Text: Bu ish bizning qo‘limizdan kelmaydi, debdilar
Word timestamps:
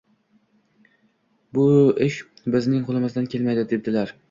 Bu 1.59 1.67
ish 2.07 2.19
bizning 2.57 2.83
qo‘limizdan 2.91 3.31
kelmaydi, 3.37 3.71
debdilar 3.77 4.19